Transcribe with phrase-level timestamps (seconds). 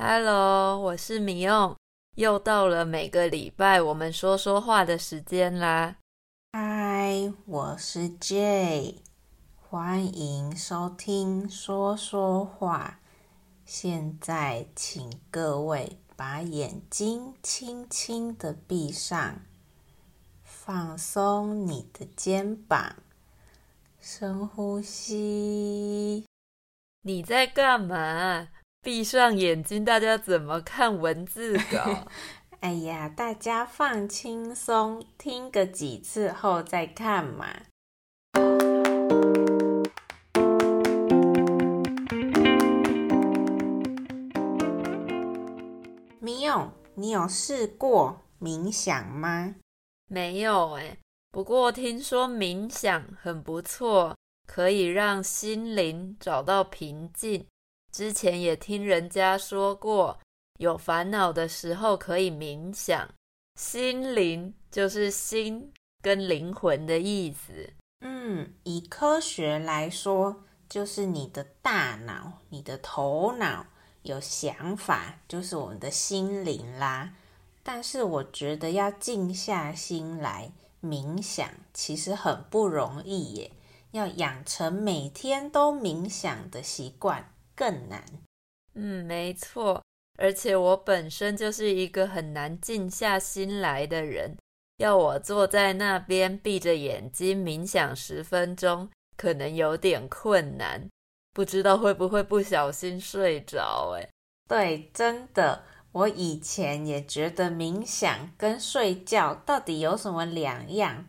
[0.00, 1.74] Hello，我是米用，
[2.14, 5.96] 又到了每个礼拜我们说说话的时间啦。
[6.52, 8.98] Hi，我是 Jay，
[9.56, 13.00] 欢迎收听说说话。
[13.64, 19.40] 现在请各位把眼睛轻轻的闭上，
[20.44, 22.94] 放松你的肩膀，
[23.98, 26.24] 深呼吸。
[27.02, 28.50] 你在干嘛？
[28.88, 32.08] 闭上眼睛，大家怎么看文字稿？
[32.60, 37.48] 哎呀，大家放轻松，听个几次后再看嘛。
[46.18, 49.56] 米勇，你有试过冥想吗？
[50.08, 50.96] 没有哎，
[51.30, 54.16] 不过听说冥想很不错，
[54.46, 57.44] 可以让心灵找到平静。
[57.90, 60.18] 之前也听人家说过，
[60.58, 63.08] 有烦恼的时候可以冥想。
[63.56, 67.72] 心灵就是心跟灵魂的意思。
[68.00, 73.66] 嗯，以科学来说，就是你的大脑、你的头脑
[74.02, 77.14] 有想法，就是我们的心灵啦。
[77.64, 83.50] 但是我觉得要静下心来冥想，其实很不容易耶。
[83.90, 87.32] 要养成每天都冥想的习惯。
[87.58, 88.04] 更难，
[88.74, 89.82] 嗯，没错，
[90.16, 94.36] 而且我本身就是一个很难静下心来的人，
[94.76, 100.88] 要我坐在那边闭着眼睛冥想十分钟，可能有点困难，
[101.32, 103.96] 不知道会不会不小心睡着？
[103.96, 104.08] 哎，
[104.46, 111.06] 对，真的，我以前也觉得冥想跟睡觉到底有什么两样，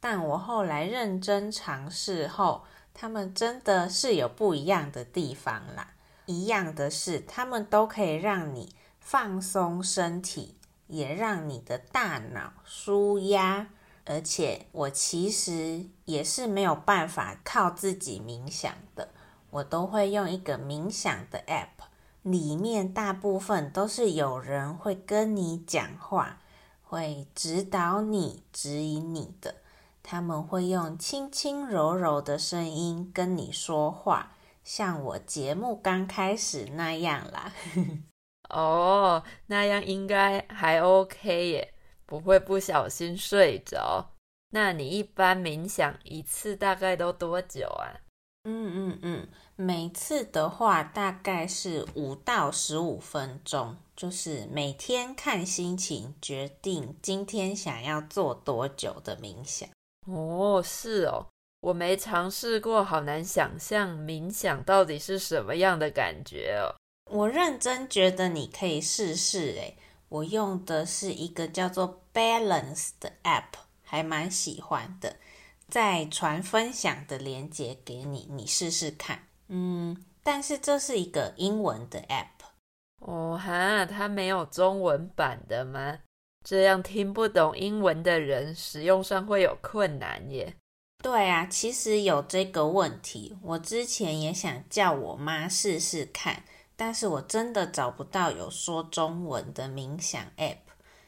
[0.00, 2.64] 但我后来认真尝试后。
[2.94, 5.88] 他们真的是有不一样的地方啦。
[6.26, 10.54] 一样的是，他们都可以让你放松身体，
[10.86, 13.68] 也让你的大脑舒压。
[14.06, 19.08] 而且，我其实也是没有办法靠自己冥想的，
[19.50, 21.86] 我都会用一个冥想的 app，
[22.22, 26.38] 里面大部分都是有人会跟你讲话，
[26.82, 29.54] 会指导你、指引你的。
[30.06, 37.52] 他们会用轻轻柔柔的声音跟你说话，像我节目刚开始那样啦。
[38.50, 44.10] 哦，那样应该还 OK 耶，不会不小心睡着。
[44.50, 48.04] 那你一般冥想一次大概都多久啊？
[48.44, 59.66] 嗯嗯嗯，每次的话大概是五到十五分钟，就是每天看心情决定今天想要做多久的冥想。
[60.06, 61.26] 哦，是哦，
[61.60, 66.76] 我没尝试过，好难想象冥想到底是什么样的感觉哦。
[67.10, 69.76] 我认真觉得你可以试试诶，
[70.08, 75.16] 我用的是一个叫做 Balance 的 App，还蛮喜欢的，
[75.68, 79.28] 再传分享的链接给你，你试试看。
[79.48, 82.44] 嗯，但是这是一个英文的 App。
[83.00, 85.98] 哦哈，它没有中文版的吗？
[86.44, 90.54] 这样听不懂英文的人使用上会有困难耶。
[91.02, 93.36] 对啊，其实有这个问题。
[93.42, 96.44] 我之前也想叫我妈试试看，
[96.76, 100.58] 但是我真的找不到有说中文的冥想 App。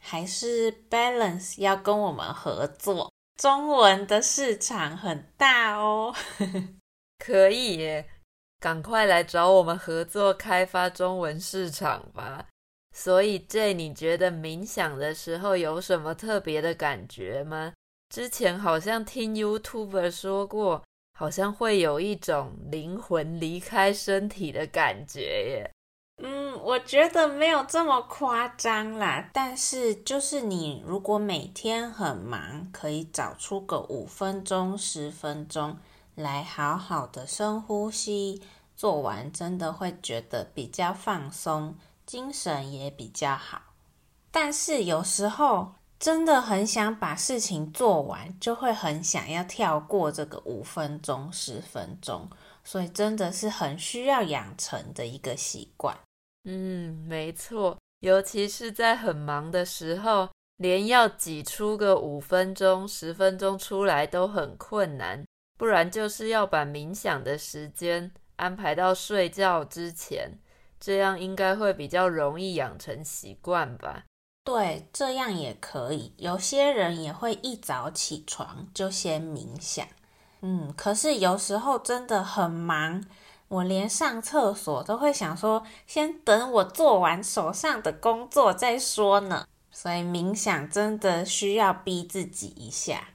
[0.00, 6.14] 还是 Balance 要跟我们合作，中文的市场很大哦。
[7.18, 8.08] 可以耶，
[8.60, 12.46] 赶快来找我们合作开发中文市场吧。
[12.98, 17.74] 所以，J，你觉得冥想的时候有什么特别的感觉吗？
[18.08, 25.70] 之前好像听 YouTuber 说过，好像会有一种灵魂离开身体的感觉耶。
[26.22, 29.28] 嗯，我觉得没有这么夸张啦。
[29.30, 35.76] 但是，就是你如果每天很忙，可以找出个五分钟、十分钟
[36.14, 38.40] 来好好的深呼吸，
[38.74, 41.76] 做完真的会觉得比较放松。
[42.06, 43.74] 精神也比较好，
[44.30, 52.30] 但是有时候真的很想把事情做完，就会很想要跳过这个五分钟、十分钟，
[52.62, 55.98] 所以真的是很需要养成的一个习惯。
[56.44, 60.28] 嗯，没错，尤其是在很忙的时候，
[60.58, 65.26] 连要挤出个五分钟、十分钟出来都很困难，
[65.58, 70.38] 不然就是要把冥想的时间安排到睡觉之前。
[70.78, 74.04] 这样应该会比较容易养成习惯吧？
[74.44, 76.14] 对，这样也可以。
[76.18, 79.86] 有些人也会一早起床就先冥想。
[80.42, 83.04] 嗯，可是有时候真的很忙，
[83.48, 89.46] 我连上厕所都会想说，先等我做完手上的工作再说呢。
[89.72, 93.08] 所以冥想真的需要逼自己一下。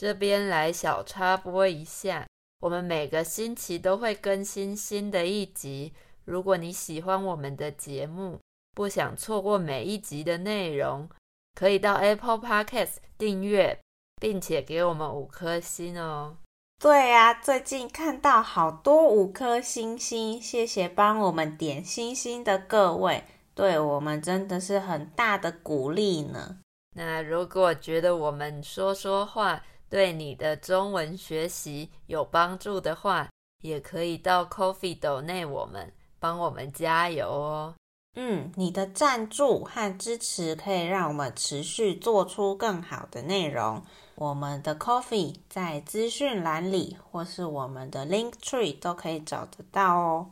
[0.00, 2.26] 这边来小插播一下，
[2.62, 5.92] 我们每个星期都会更新新的一集。
[6.24, 8.38] 如果你喜欢我们的节目，
[8.74, 11.06] 不想错过每一集的内容，
[11.54, 13.78] 可以到 Apple Podcast 订阅，
[14.18, 16.38] 并且给我们五颗星哦。
[16.78, 23.24] 对啊，最近看到好多五颗星星，谢谢帮我们点星星的各位，
[23.54, 26.56] 对我们真的是很大的鼓励呢。
[26.96, 33.28] 那如果觉得我们说说话对你的中文学习有帮助的话，
[33.62, 37.74] 也可以到 Coffee 斗内我们，帮我们加油哦。
[38.16, 43.82] 嗯，你的赞助和支持可以让我们持续做出更好的内容。
[44.14, 50.30] 我们的 Coffee 在资讯栏里，或是我们的 Link Tree 都可以找得到哦。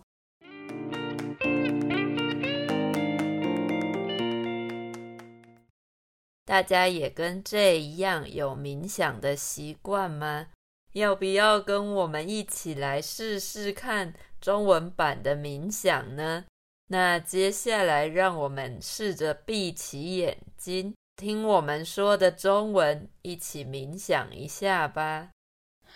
[6.48, 10.46] 大家也跟 J 一样有冥想的习惯吗？
[10.94, 16.46] 要不要跟我们一起来试试看中文版的冥想呢？
[16.86, 25.28] 那接下来，让我们试着闭起眼睛，听我们说的中文，一起冥想一下吧。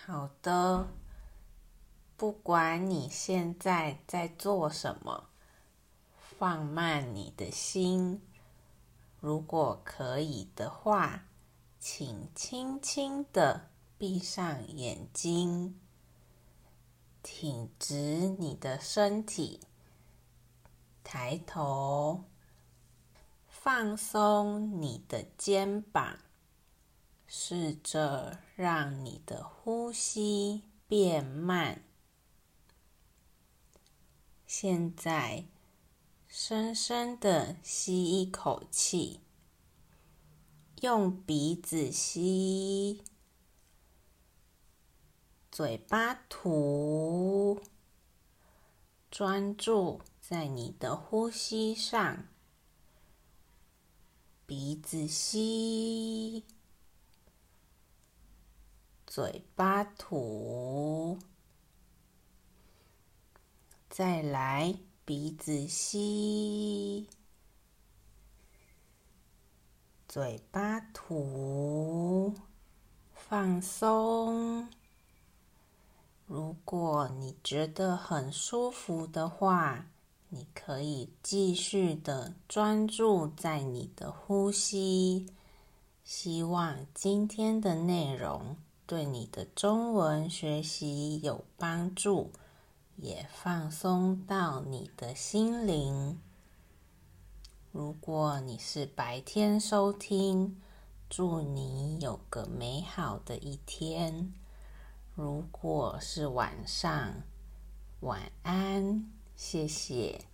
[0.05, 0.87] 好的，
[2.19, 5.31] 不管你现在在做什么，
[6.39, 8.21] 放慢你的心。
[9.23, 11.29] 如果可以的话，
[11.79, 15.79] 请轻轻的闭上眼睛，
[17.23, 19.61] 挺直你的身体。
[21.05, 22.25] 抬头，
[23.47, 26.19] 放松你的肩膀，
[27.29, 31.85] 试着让你的呼吸变慢。
[34.49, 35.45] 现在，
[36.35, 39.21] 深深的吸一口气，
[40.81, 43.05] 用鼻子吸，
[45.51, 47.63] 嘴巴吐，
[49.11, 50.01] 专注。
[50.23, 52.27] 在你的呼吸上，
[54.47, 56.47] 鼻子吸，
[59.07, 61.19] 嘴巴吐，
[63.91, 67.09] 再来鼻子吸，
[70.07, 72.33] 嘴巴吐，
[73.13, 74.69] 放松。
[76.27, 79.87] 如果你觉得很舒服的话，
[80.29, 85.27] 你可以继续的专注在你的呼吸。
[86.05, 88.57] 希望今天的内容
[88.87, 92.31] 对你的中文学习有帮助，
[92.97, 96.21] 也放松到你的心灵。
[97.71, 100.61] 如果你是白天收听，
[101.09, 104.33] 祝你有个美好的一天；
[105.15, 107.23] 如果是晚上，
[108.01, 109.11] 晚安。
[109.35, 110.27] 谢谢。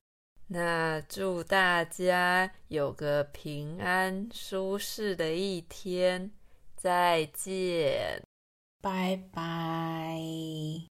[0.49, 6.31] 那祝大家有个平安舒适的一天，
[6.77, 8.23] 再见，
[8.81, 10.98] 拜拜。